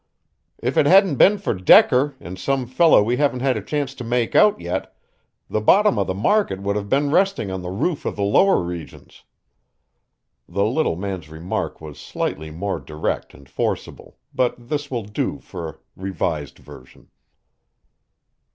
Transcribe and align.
"If 0.63 0.77
it 0.77 0.87
hadn't 0.87 1.17
been 1.17 1.37
for 1.37 1.53
Decker 1.53 2.15
and 2.19 2.39
some 2.39 2.65
fellow 2.65 3.03
we 3.03 3.17
haven't 3.17 3.41
had 3.41 3.55
a 3.55 3.61
chance 3.61 3.93
to 3.93 4.03
make 4.03 4.33
out 4.35 4.59
yet 4.59 4.97
the 5.47 5.61
bottom 5.61 5.99
of 5.99 6.07
the 6.07 6.15
market 6.15 6.59
would 6.59 6.75
have 6.75 6.89
been 6.89 7.11
resting 7.11 7.51
on 7.51 7.61
the 7.61 7.69
roof 7.69 8.03
of 8.03 8.15
the 8.15 8.23
lower 8.23 8.59
regions." 8.63 9.21
The 10.49 10.65
little 10.65 10.95
man's 10.95 11.29
remark 11.29 11.81
was 11.81 11.99
slightly 11.99 12.49
more 12.49 12.79
direct 12.79 13.35
and 13.35 13.47
forcible, 13.47 14.17
but 14.33 14.55
this 14.69 14.89
will 14.89 15.03
do 15.05 15.37
for 15.37 15.69
a 15.69 15.75
revised 15.95 16.57
version. 16.57 17.11